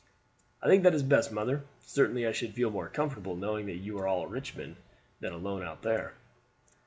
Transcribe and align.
"I 0.63 0.67
think 0.67 0.81
that 0.81 0.95
is 0.95 1.03
best, 1.03 1.31
mother. 1.31 1.61
Certainly 1.85 2.25
I 2.25 2.31
should 2.31 2.55
feel 2.55 2.71
more 2.71 2.87
comfortable 2.89 3.35
knowing 3.35 3.67
that 3.67 3.75
you 3.77 3.99
are 3.99 4.07
all 4.07 4.23
at 4.23 4.31
Richmond 4.31 4.77
than 5.19 5.31
alone 5.31 5.61
out 5.61 5.83
there." 5.83 6.15